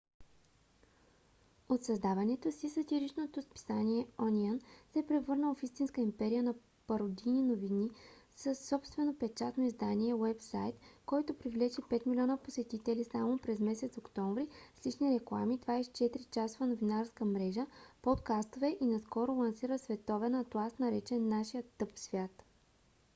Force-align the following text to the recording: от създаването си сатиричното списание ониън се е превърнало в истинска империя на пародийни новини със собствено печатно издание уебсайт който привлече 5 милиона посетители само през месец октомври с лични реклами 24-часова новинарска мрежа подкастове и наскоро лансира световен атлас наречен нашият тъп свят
от 1.69 1.83
създаването 1.85 2.51
си 2.51 2.69
сатиричното 2.69 3.41
списание 3.41 4.07
ониън 4.19 4.61
се 4.93 4.99
е 4.99 5.07
превърнало 5.07 5.55
в 5.55 5.63
истинска 5.63 6.01
империя 6.01 6.43
на 6.43 6.53
пародийни 6.87 7.41
новини 7.43 7.89
със 8.35 8.59
собствено 8.59 9.17
печатно 9.19 9.63
издание 9.65 10.13
уебсайт 10.15 10.75
който 11.05 11.33
привлече 11.37 11.81
5 11.81 12.07
милиона 12.07 12.37
посетители 12.37 13.03
само 13.03 13.37
през 13.37 13.59
месец 13.59 13.97
октомври 13.97 14.47
с 14.81 14.85
лични 14.85 15.19
реклами 15.19 15.59
24-часова 15.59 16.61
новинарска 16.65 17.25
мрежа 17.25 17.65
подкастове 18.01 18.77
и 18.81 18.85
наскоро 18.85 19.31
лансира 19.33 19.79
световен 19.79 20.35
атлас 20.35 20.79
наречен 20.79 21.27
нашият 21.29 21.65
тъп 21.77 21.91
свят 21.99 22.43